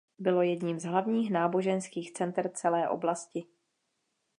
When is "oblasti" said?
2.89-3.43